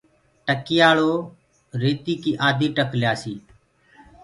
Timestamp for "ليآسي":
3.01-3.35